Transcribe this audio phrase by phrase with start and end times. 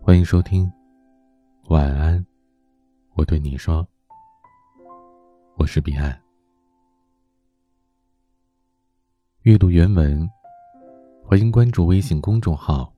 [0.00, 0.70] 欢迎收听，
[1.68, 2.24] 晚安，
[3.14, 3.86] 我对你说，
[5.56, 6.20] 我是彼岸。
[9.42, 10.28] 阅读原文，
[11.24, 12.92] 欢迎关注微信公众号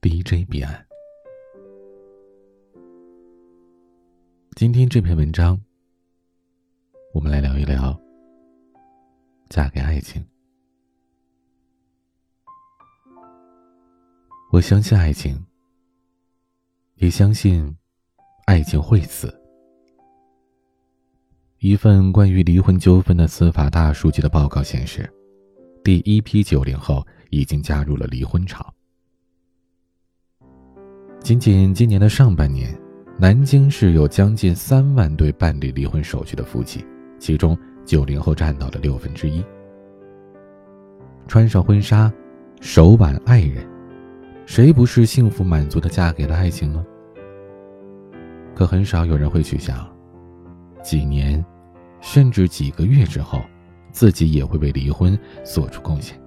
[0.00, 0.86] DJ 彼岸。
[4.56, 5.60] 今天这篇文章，
[7.12, 7.98] 我们来聊一聊
[9.48, 10.24] 嫁给爱情。
[14.54, 15.36] 我相信爱情，
[16.98, 17.76] 也相信
[18.44, 19.36] 爱情会死。
[21.58, 25.12] 一份关于离婚纠纷的司法大数据的报告显示，
[25.82, 28.72] 第一批九零后已经加入了离婚潮。
[31.18, 32.72] 仅仅今年的上半年，
[33.18, 36.86] 南京市有将近三万对办理离婚手续的夫妻，
[37.18, 39.44] 其中九零后占到了六分之一。
[41.26, 42.12] 穿上婚纱，
[42.60, 43.73] 手挽爱人。
[44.46, 46.84] 谁不是幸福满足的嫁给了爱情呢？
[48.54, 49.88] 可很少有人会去想，
[50.82, 51.44] 几年，
[52.00, 53.40] 甚至几个月之后，
[53.90, 56.20] 自己也会为离婚做出贡献。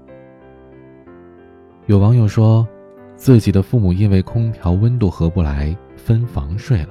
[1.85, 2.67] 有网友说，
[3.15, 6.89] 自己的父母因为空调温度合不来分房睡了，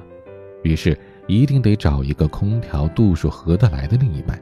[0.63, 4.41] 于是一定得找一个空调度数合得来的另一半。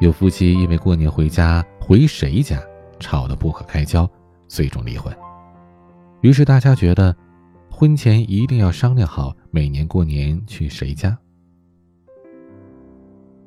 [0.00, 2.60] 有夫妻因为过年回家回谁家
[2.98, 4.10] 吵得不可开交。
[4.52, 5.10] 最终离婚。
[6.20, 7.16] 于是大家觉得，
[7.70, 11.18] 婚前一定要商量好每年过年去谁家。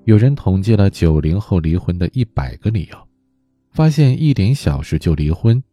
[0.05, 2.97] 有人统计了九零后离婚的一百个理由，
[3.69, 5.63] 发现一点小事就离婚，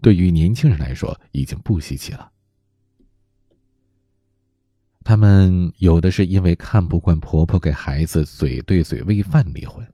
[0.00, 2.30] 对于年轻人来说已经不稀奇了。
[5.04, 9.86] 他们有的是因为看不惯婆婆给孩子嘴对嘴喂饭离婚，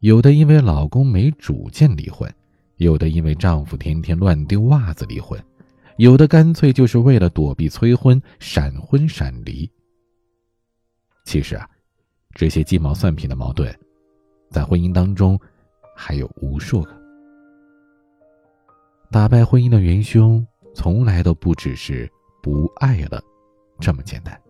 [0.00, 2.28] 有的因为老公没主见离婚。
[2.80, 5.38] 有的因为丈夫天天乱丢袜子离婚，
[5.98, 9.70] 有的干脆就是为了躲避催婚闪婚闪离。
[11.26, 11.68] 其实啊，
[12.34, 13.70] 这些鸡毛蒜皮的矛盾，
[14.50, 15.38] 在婚姻当中
[15.94, 16.98] 还有无数个。
[19.10, 22.10] 打败婚姻的元凶，从来都不只是
[22.42, 23.20] 不爱了
[23.78, 24.40] 这么简单。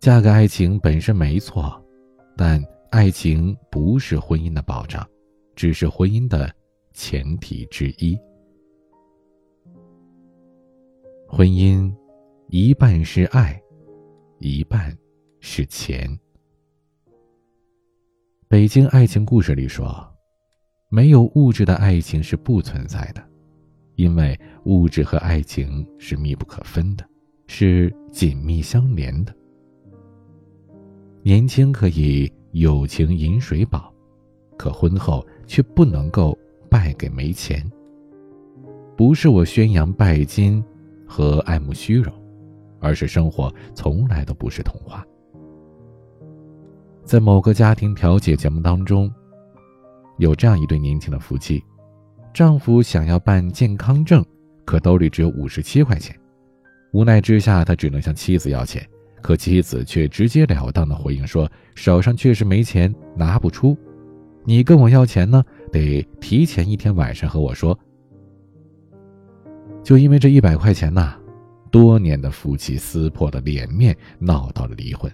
[0.00, 1.82] 嫁给爱情本身没错，
[2.36, 5.02] 但爱情不是婚姻的保障。
[5.60, 6.50] 只是婚姻的
[6.94, 8.18] 前提之一。
[11.28, 11.94] 婚姻
[12.48, 13.60] 一半是爱，
[14.38, 14.96] 一半
[15.40, 16.18] 是钱。
[18.48, 19.94] 北京爱情故事里说，
[20.88, 23.22] 没有物质的爱情是不存在的，
[23.96, 24.34] 因为
[24.64, 27.06] 物质和爱情是密不可分的，
[27.48, 29.36] 是紧密相连的。
[31.22, 33.92] 年轻可以有情饮水饱，
[34.56, 35.22] 可婚后。
[35.50, 36.38] 却不能够
[36.70, 37.60] 败给没钱。
[38.96, 40.64] 不是我宣扬拜金
[41.04, 42.14] 和爱慕虚荣，
[42.78, 45.04] 而是生活从来都不是童话。
[47.04, 49.12] 在某个家庭调解节目当中，
[50.18, 51.60] 有这样一对年轻的夫妻，
[52.32, 54.24] 丈夫想要办健康证，
[54.64, 56.16] 可兜里只有五十七块钱，
[56.92, 58.86] 无奈之下，他只能向妻子要钱，
[59.20, 63.76] 可妻子却直截了当的回应说：“手上确实没钱，拿不出。”
[64.44, 67.78] 你跟我要钱呢，得提前一天晚上和我说。
[69.82, 71.18] 就因为这一百块钱呐，
[71.70, 75.10] 多年的夫妻撕破了脸面，闹到了离婚。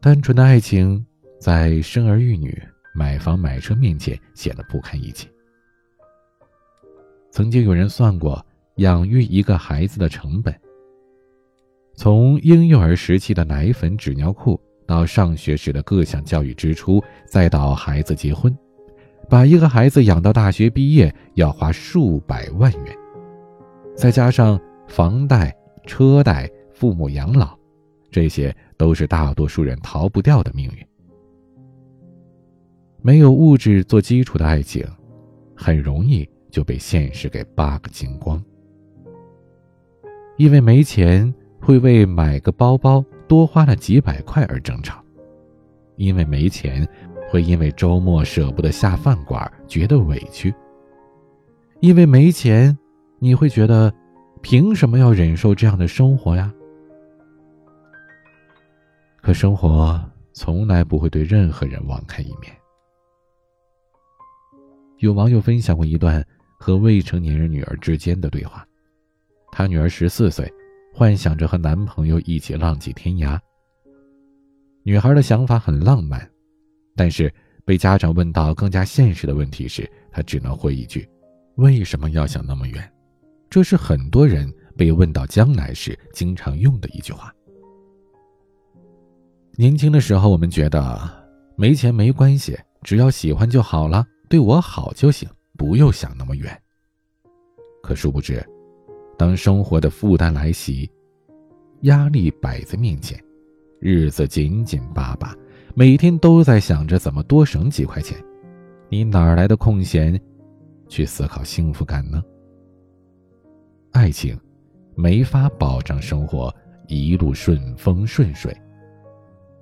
[0.00, 1.04] 单纯的爱情
[1.38, 2.60] 在生儿育女、
[2.94, 5.28] 买房买车面前显得不堪一击。
[7.30, 8.44] 曾经有人算过
[8.76, 10.54] 养育一个孩子的成本，
[11.94, 14.60] 从婴幼儿时期的奶粉、纸尿裤。
[14.86, 18.56] 到上学时的各项教育支出，再到孩子结婚，
[19.28, 22.96] 把一个孩子养到大学毕业要花数百万元，
[23.96, 25.54] 再加上房贷、
[25.86, 27.56] 车贷、父母养老，
[28.10, 30.86] 这些都是大多数人逃不掉的命运。
[33.00, 34.86] 没有物质做基础的爱情，
[35.56, 38.42] 很容易就被现实给扒个精光。
[40.36, 43.04] 因为没钱，会为买个包包。
[43.32, 45.02] 多花了几百块而争吵，
[45.96, 46.86] 因为没钱，
[47.30, 50.54] 会因为周末舍不得下饭馆觉得委屈。
[51.80, 52.76] 因为没钱，
[53.18, 53.90] 你会觉得
[54.42, 56.52] 凭什么要忍受这样的生活呀？
[59.22, 59.98] 可生活
[60.34, 62.54] 从来不会对任何人网开一面。
[64.98, 66.22] 有网友分享过一段
[66.58, 68.62] 和未成年人女儿之间的对话，
[69.50, 70.52] 他女儿十四岁。
[70.92, 73.38] 幻想着和男朋友一起浪迹天涯。
[74.82, 76.28] 女孩的想法很浪漫，
[76.94, 77.32] 但是
[77.64, 81.08] 被家长问到更加现实的问题时，她只能回一句
[81.56, 82.92] ：“为什么要想那么远？”
[83.48, 87.32] 这是很多人被问到将来时经常用的一句话。
[89.56, 91.10] 年轻的时候，我们觉得
[91.56, 96.60] 没钱没关系，只要喜欢就好了，对我好就行，不用想那么远。
[97.82, 98.44] 可殊不知，
[99.22, 100.90] 当生活的负担来袭，
[101.82, 103.16] 压力摆在面前，
[103.78, 105.32] 日子紧紧巴巴，
[105.76, 108.20] 每天都在想着怎么多省几块钱，
[108.88, 110.20] 你哪来的空闲
[110.88, 112.20] 去思考幸福感呢？
[113.92, 114.36] 爱情
[114.96, 116.52] 没法保障生活
[116.88, 118.52] 一路顺风顺水，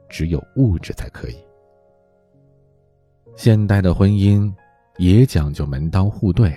[0.09, 1.37] 只有物质才可以。
[3.37, 4.51] 现代的婚姻
[4.97, 6.51] 也讲究门当户对。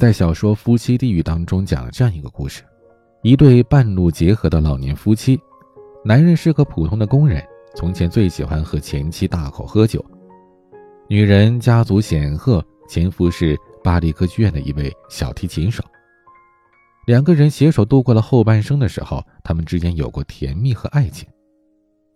[0.00, 2.62] 在小说《夫妻地狱》当中讲了这样一个故事：
[3.22, 5.38] 一对半路结合的老年夫妻，
[6.02, 10.00] 男人是个普通的工人，从前最喜欢和前妻大口喝酒；
[11.06, 13.54] 女人家族显赫，前夫是
[13.84, 15.84] 巴黎歌剧院的一位小提琴手。
[17.04, 21.28] 两个人携手度过了后半生的时候，他们之间有过甜蜜和爱情。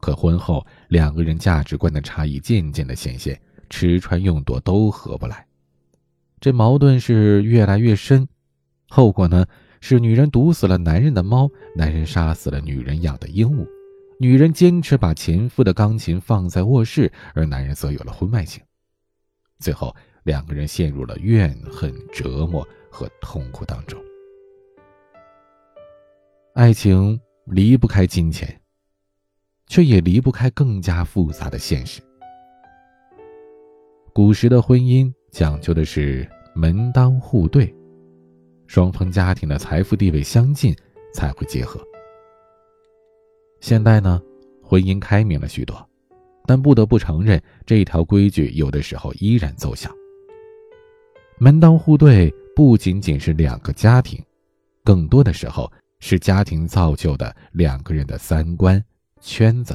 [0.01, 3.39] 可婚后，两个人价值观的差异渐渐的显现，
[3.69, 5.47] 吃穿用度都合不来。
[6.45, 8.29] 这矛盾是越来越深，
[8.91, 9.47] 后果呢
[9.81, 13.67] 是女人毒死了男人的猫，男人杀死了女人养的鹦鹉。
[14.21, 18.63] 女人坚持把前夫的钢琴放在卧室，而男人则有了婚外情。
[19.59, 23.99] 最后，两个人陷入了怨恨、折磨和痛苦当中。
[26.53, 28.61] 爱情离不开金钱，
[29.67, 32.03] 却也离不开更加复杂的现实。
[34.13, 37.75] 古时的婚姻讲究的是门当户对，
[38.67, 40.75] 双方家庭的财富地位相近
[41.13, 41.81] 才会结合。
[43.61, 44.21] 现代呢，
[44.63, 45.77] 婚姻开明了许多，
[46.47, 49.91] 但不得不承认，这条规矩有的时候依然奏效。
[51.39, 54.23] 门当户对不仅仅是两个家庭，
[54.83, 55.71] 更多的时候。
[56.01, 58.83] 是家庭造就的两个人的三观
[59.23, 59.75] 圈子。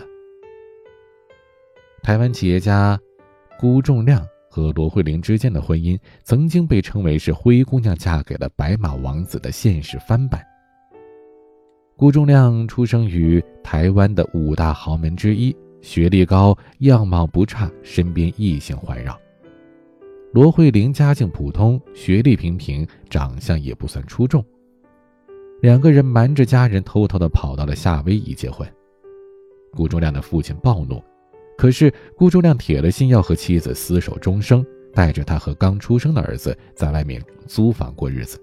[2.04, 3.00] 台湾企业家
[3.60, 10.44] 辜仲亮和罗慧玲之间的婚姻，曾经被称为是灰姑娘嫁给了白马王子的现实翻版。
[11.96, 19.19] 辜仲亮出生于台湾的五大豪门之一，学历高，样貌不差，身边异性环绕。
[20.31, 24.44] 罗慧玲家境普通，学历平平，长相也不算出众。
[25.62, 28.68] 两个人瞒着家人，偷偷的跑到了夏威夷结婚。
[29.74, 31.04] 顾仲亮的父亲暴怒，
[31.60, 38.42] 可是顾仲亮铁了心要和妻子厮守终生，带着他和刚出生的儿子在外面租房过日子。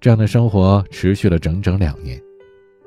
[0.00, 2.20] 这样的生活持续了整整两年，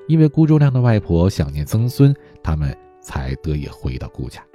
[0.09, 2.13] 因为顾仲亮的外婆想念曾孙，
[2.43, 4.45] 他们才得以回到顾家。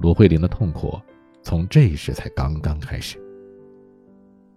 [0.00, 0.98] 罗慧玲的痛苦
[1.42, 3.18] 从这时才刚刚开始。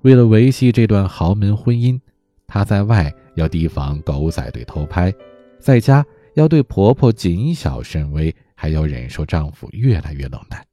[0.03, 1.99] 为了维系这段豪门婚姻，
[2.47, 5.13] 她在外要提防狗仔队偷拍，
[5.59, 6.05] 在家
[6.39, 10.65] 要对婆婆谨小慎微，还要忍受丈夫越来越冷淡。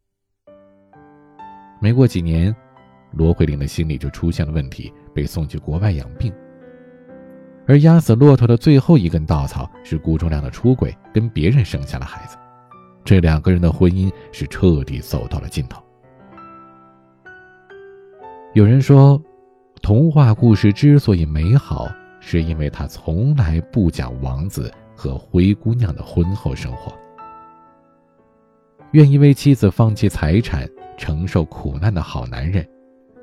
[1.80, 2.54] 没过几年，
[3.12, 6.32] 罗慧玲的心里就出现了问题，被送去国外养病。
[7.66, 12.36] 而压死骆驼的最后一根稻草是顾忠亮的出轨，跟别人生下了孩子，
[13.04, 15.82] 这两个人的婚姻是彻底走到了尽头。
[18.54, 19.20] 有人说，
[19.82, 21.88] 童话故事之所以美好，
[22.20, 26.92] 是因为它从来不讲王子和灰姑娘的婚后生活。
[28.92, 32.66] 愿意为妻子放弃财产、承受苦难的好男人，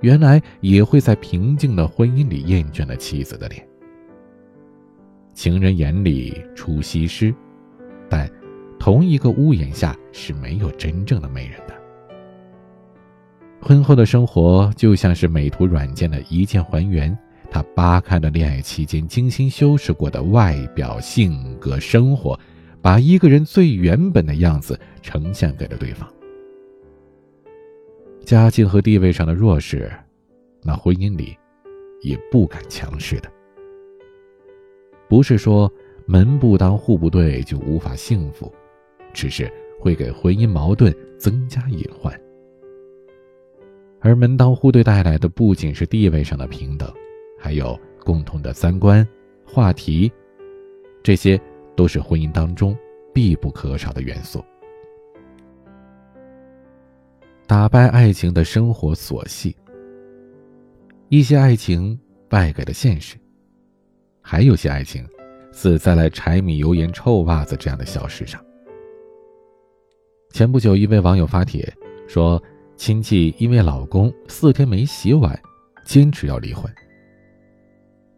[0.01, 3.67] 原来也会在平静的婚姻里厌倦了妻子的脸。
[5.33, 7.33] 情人眼里出西施，
[8.07, 8.29] 但
[8.77, 11.73] 同一个屋檐下是没有真正的美人的。
[13.61, 17.17] 婚后的生活就像是美图软件的一键还原，
[17.53, 22.37] 他扒开了恋爱期间精心修饰过的外表、性格、生活，
[22.81, 26.11] 把一个人最原本的样子呈现给了对方。
[28.25, 29.91] 家境和地位上的弱势，
[30.63, 31.37] 那婚姻里
[32.01, 33.31] 也不敢强势的。
[35.07, 35.71] 不是说
[36.07, 38.51] 门不当户不对就无法幸福，
[39.13, 39.47] 只是
[39.79, 42.19] 会给婚姻矛盾增加隐患。
[43.99, 46.91] 而门当户对带来的不仅是地位上的平等，
[47.43, 49.05] 还有共同的三观、
[49.45, 50.09] 话题，
[51.03, 51.37] 这些
[51.75, 52.73] 都是婚姻当中
[53.13, 54.41] 必不可少的元素。
[57.45, 59.53] 打败爱情的生活琐细，
[61.09, 63.17] 一些爱情败给了现实，
[64.21, 65.05] 还有些爱情
[65.51, 68.41] 死在了柴米油盐臭袜子这样的小事上。
[70.29, 71.69] 前不久，一位网友发帖
[72.07, 72.41] 说。
[72.75, 75.39] 亲戚因为老公四天没洗碗，
[75.85, 76.65] 坚持要离婚。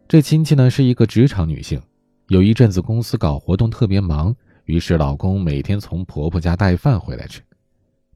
[0.08, 1.82] 这亲戚呢是一个职场女性，
[2.28, 4.32] 有一阵子公司搞活动特别忙，
[4.66, 7.40] 于是老公每天从婆婆家带饭回来吃。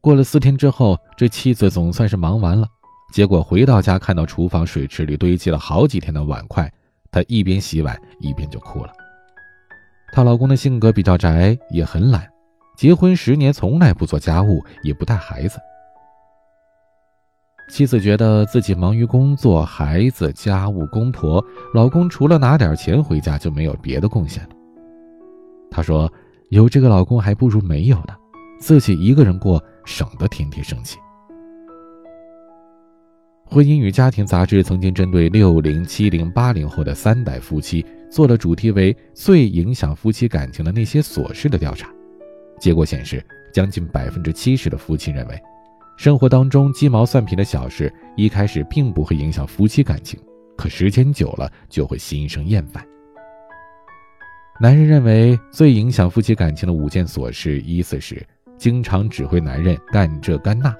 [0.00, 2.68] 过了四天之后，这妻子总算是忙完了，
[3.12, 6.73] 结果回到家看到厨房水池里堆积了好几天的碗筷，
[7.11, 8.92] 她一边洗碗一边就哭了。
[10.12, 12.25] 她老公的性格比较宅，也很懒，
[12.76, 15.59] 结婚十年从来不做家务，也不带孩子。
[17.70, 24.50] 妻子觉得自己忙于工作、孩子、家务、公婆，老公除了拿点钱回家就没有别的贡献了。
[25.70, 26.12] 她说
[26.50, 28.16] ：“有这个老公还不如没有呢，
[28.58, 30.98] 自己一个人过省得天天生气。”
[33.54, 41.88] 《婚姻与家庭》杂志曾经针对六零、七零、八零后的三代夫妻做了主题为“最影响夫妻感情的那些琐事”的调查，
[42.58, 45.40] 结果显示，将近百分之七十的夫妻认为。
[46.00, 50.19] 生活当中鸡毛蒜皮的小事，一开始并不会影响夫妻感情，
[50.57, 52.83] 可时间久了就会心生厌烦。
[54.59, 58.26] 男人认为最影响夫妻感情的五件琐事，依次是：
[58.57, 60.75] 经常指挥男人干这干那，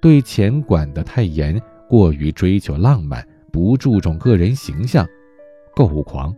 [0.00, 5.04] 对钱管得太严，过于追求浪漫，不注重个人形象，
[5.74, 6.32] 购物狂。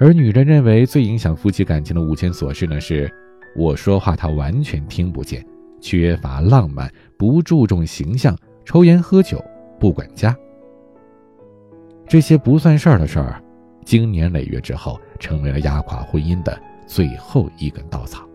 [0.00, 3.12] 而女人认为最影响夫妻感情的五件琐事呢，是
[3.54, 5.46] 我说话他完全听不见。
[5.84, 9.44] 缺乏浪漫，不注重形象，抽烟喝酒，
[9.78, 10.34] 不管家，
[12.08, 13.38] 这些不算事儿的事儿，
[13.84, 18.26] 经年累月之后，成为了压垮婚姻的最后一根稻草。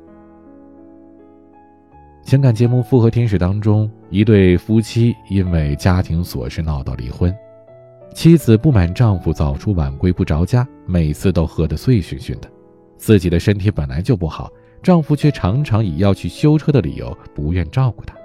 [2.24, 7.36] 情感节目《复合天使》当中，一对夫妻因为家庭琐事闹到离婚，
[8.14, 12.48] 妻子不满丈夫早出晚归不着家，每次都喝得醉醺醺的，
[12.96, 14.52] 自己的身体本来就不好。
[14.82, 18.16] 丈夫却常常以要去修车的理由不愿照顾她，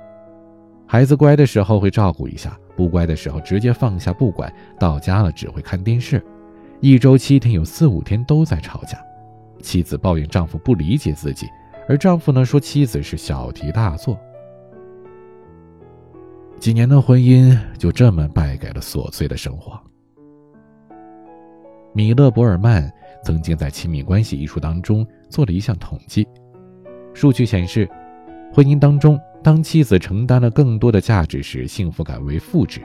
[0.87, 6.25] 孩子乖的时候会照顾一下，不乖的时候直接放下不管，到家了只会看电视，
[6.81, 8.99] 一周七天有四五天都在吵架。
[9.61, 11.49] 妻子抱怨丈夫不理解自己，
[11.89, 14.19] 而丈夫呢说妻子是小题大做。
[16.61, 19.81] 几年的婚姻就这么败给了琐碎的生活。
[21.93, 22.91] 米勒·博尔曼
[23.25, 26.27] 曾经在《亲密关系》一书当中做了一项统计。
[27.14, 27.88] 数据显示，
[28.52, 32.80] 婚姻当中，当妻子承担了更多的价值时，幸福感为负值；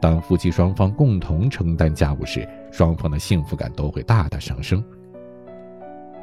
[0.00, 4.84] 当夫妻双方共同承担家务时，双方的幸福感都会大大上升。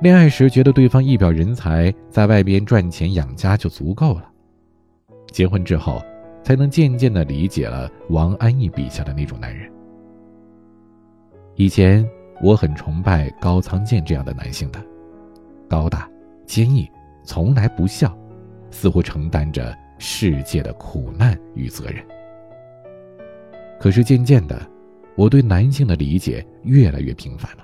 [0.02, 4.24] 恋爱时觉得对方一表人才，在外边赚钱养家就足够了；
[5.32, 6.02] 结婚之后，
[6.44, 9.70] 才能渐渐地理解了王安忆笔下的那种男人。
[11.56, 12.08] 以前
[12.42, 14.80] 我很崇拜高仓健这样的男性的，
[15.68, 16.08] 高大、
[16.46, 16.90] 坚毅。
[17.30, 18.18] 从来不笑，
[18.72, 22.04] 似乎承担着世界的苦难与责任。
[23.80, 24.60] 可是渐渐的，
[25.16, 27.64] 我对男性的理解越来越平凡了。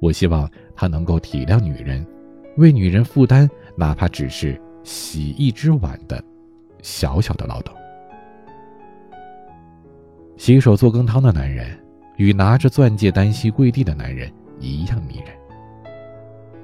[0.00, 2.06] 我希望他能够体谅女人，
[2.58, 6.22] 为女人负担哪怕只是洗一只碗的
[6.82, 7.74] 小小的劳动。
[10.36, 11.74] 洗手做羹汤的男人，
[12.18, 14.30] 与拿着钻戒单膝跪地的男人
[14.60, 15.41] 一样迷人。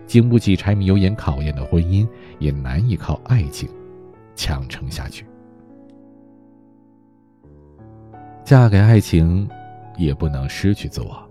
[0.08, 3.68] 经不起柴米油盐考验的婚姻，也难以靠爱情
[4.34, 5.26] 强撑下去。
[8.42, 9.46] 嫁给爱情，
[9.98, 11.22] 也不能失去自我。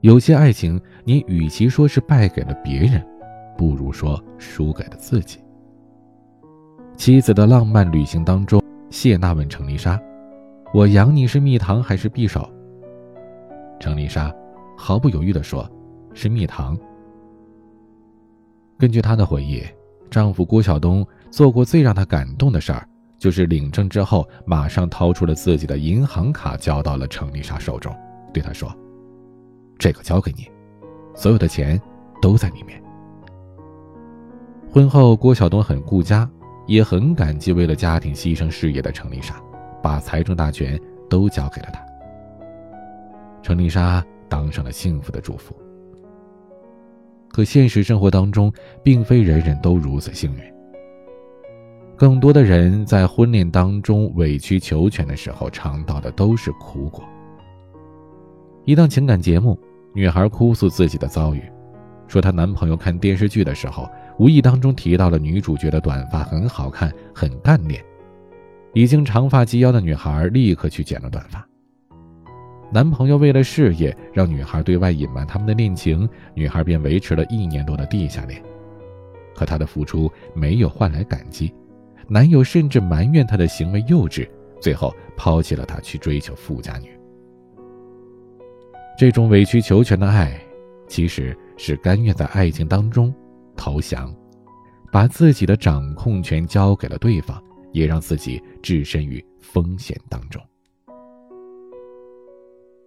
[0.00, 3.06] 有些爱情，你与其说是败给了别人，
[3.58, 5.38] 不如说输给了自己。
[6.96, 10.00] 妻子的浪漫旅行当中，谢娜问程丽莎
[10.72, 12.48] ：“我养你是蜜糖还是匕首？”
[13.78, 14.34] 程丽莎
[14.74, 15.70] 毫不犹豫地说
[16.14, 16.78] ：“是蜜糖。”
[18.80, 19.62] 根据她的回忆，
[20.10, 27.94] 丈夫郭晓东做过最让她感动的事儿，就是领证之后马上掏出了自己的银行卡，交到了程丽莎手中，
[28.32, 28.74] 对她说
[29.78, 30.50] ：“这个交给你，
[31.14, 31.78] 所有的钱
[32.22, 32.82] 都在里面。”
[34.72, 36.26] 婚后，郭晓东很顾家，
[36.66, 39.34] 也很感激为了家庭牺牲事业的程丽莎，
[39.82, 41.84] 把财政大权都交给了她。
[43.42, 45.54] 程丽莎当上了幸福的主妇。
[47.40, 50.42] 可现实生活当中，并非人人都如此幸运。
[51.96, 57.02] 更多的人在婚恋当中委曲求全的时候，尝到的都是苦果。
[58.66, 59.58] 一档情感节目，
[59.94, 61.42] 女孩哭诉自己的遭遇，
[62.06, 67.82] 说她男朋友看电视剧的时候，无意当中提到了女主角的短发很好看，很干练。
[68.74, 71.42] 已经长发及腰的女孩立刻去剪了短发。
[72.72, 78.40] 男朋友为了事业，让女孩对外隐瞒他们的恋情，女孩便维持了一年多的地下恋。
[79.34, 81.52] 可她的付出没有换来感激，
[82.06, 84.28] 男友甚至埋怨她的行为幼稚，
[84.60, 86.90] 最后抛弃了她去追求富家女。
[88.96, 90.40] 这种委曲求全的爱，
[90.86, 93.12] 其实是甘愿在爱情当中
[93.56, 94.14] 投降，
[94.92, 100.40] 把自己的掌控权交给了对方，也让自己置身于风险当中。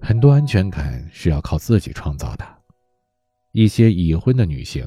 [0.06, 2.46] 很多安全感是要靠自己创造的。
[3.54, 4.86] 一些已婚的女性，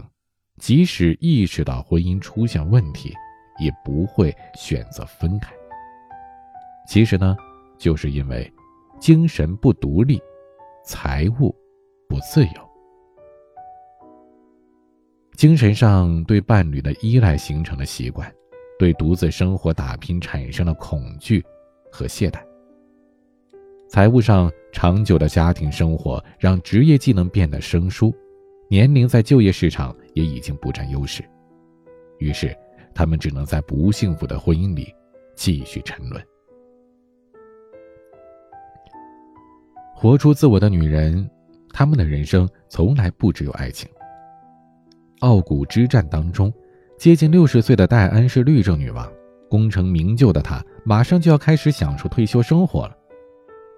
[0.59, 3.15] 即使意识到婚姻出现问题，
[3.59, 5.55] 也不会选择分开。
[6.87, 7.35] 其实呢，
[7.79, 8.53] 就是因为
[9.01, 10.21] 精神不独立，
[10.85, 11.57] 财务
[12.11, 12.71] 不自由，
[15.33, 18.31] 精神上对伴侣的依赖形成了习惯，
[18.79, 21.43] 对独自生活打拼产生了恐惧
[21.91, 22.39] 和懈怠。
[23.89, 28.15] 财务上长久的家庭生活让职业技能变得生疏。
[28.69, 31.25] 年龄在就业市场也已经不占优势，
[32.19, 32.55] 于是
[32.95, 34.95] 他们只能在不幸福的婚姻里
[35.35, 36.23] 继续沉沦。
[39.95, 41.27] 活出自我的女人，
[41.73, 43.89] 她们的人生从来不只有爱情。
[45.21, 46.53] 傲骨之战当中，
[46.99, 49.11] 接近六十岁的戴安是律政女王，
[49.49, 52.95] 功成名就的她马上就要开始享受退休生活了，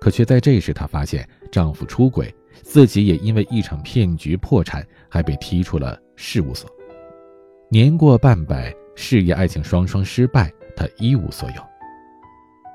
[0.01, 2.35] 可却在这时，她发现丈夫出轨。
[2.61, 6.69] 自己也因为一场骗局破产，还被踢出了事务所。
[7.71, 11.63] 年过半百，事业、爱情双双失败，她一无所有。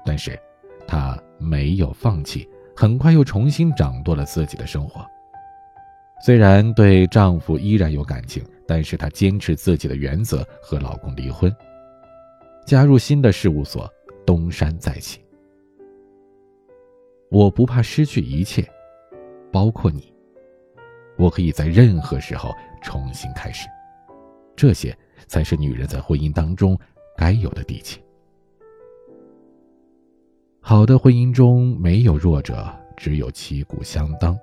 [0.05, 0.39] 但是，
[0.87, 5.05] 她没有放弃，很快又重新掌舵了自己的生活。
[6.25, 11.53] 虽然对丈夫依然有感情，但是她坚持自己的原则，和老公离婚，
[12.65, 13.91] 加入新的事务所，
[14.25, 15.19] 东山再起。
[17.33, 18.63] 我不怕失去一切。
[19.51, 20.13] 包括你，
[21.17, 23.67] 我可以在任何时候重新开始，
[24.55, 24.95] 这些
[25.27, 26.77] 才是女人在婚姻当中
[27.17, 27.99] 该有的底气。
[30.59, 34.37] 好的婚姻中没有弱者，只有旗鼓相当。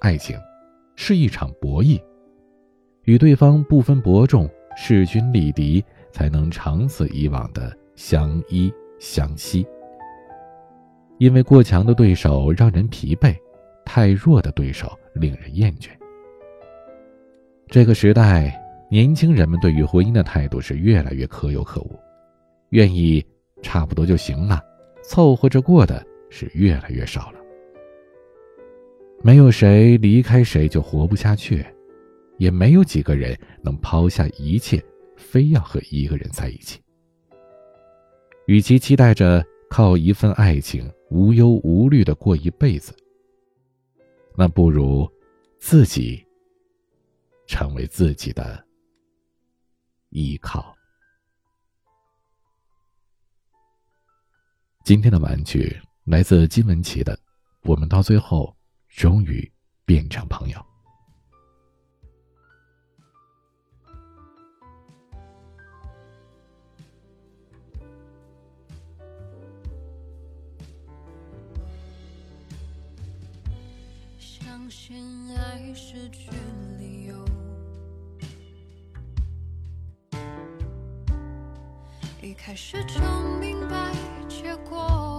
[0.00, 0.38] 爱情
[0.94, 2.02] 是一场博弈，
[3.04, 9.66] 与对方不分伯仲、势均力敌，才能长此以往的相依相惜。
[11.18, 13.34] 因为过强的对手让人疲惫。
[13.88, 15.90] 太弱的对手令人厌倦。
[17.68, 21.96] 这个时代，年轻人们对于婚姻的态度是越来越可有可无，
[22.70, 23.24] 愿意
[23.62, 24.60] 差不多就行了，
[25.04, 27.38] 凑合着过的是越来越少了。
[29.22, 31.64] 没有谁离开谁就活不下去，
[32.38, 34.82] 也没有几个人能抛下一切，
[35.16, 36.80] 非要和一个人在一起。
[38.46, 42.94] 与其期待着靠一份爱情无忧无虑的过一辈子，
[44.36, 45.08] 那不如
[45.60, 46.26] 自己
[47.46, 48.66] 成为自己的
[50.10, 50.76] 依靠。
[54.84, 57.18] 今天的玩具来自金文琪的，
[57.62, 58.56] 我们到最后
[58.88, 59.52] 终于
[59.84, 60.65] 变成朋友。
[82.26, 83.00] 一开始就
[83.38, 83.92] 明白
[84.28, 85.15] 结果。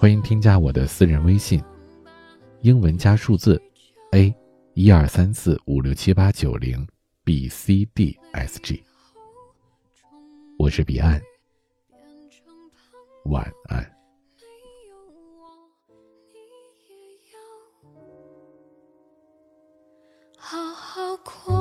[0.00, 1.62] 欢迎添加我的私人微信，
[2.62, 3.60] 英文加数字
[4.12, 4.34] A，
[4.72, 6.88] 一二三四五六七八九零
[7.22, 8.82] B C D S G。
[10.58, 11.20] 我是彼岸，
[13.26, 13.94] 晚安。
[20.38, 21.59] 好好过。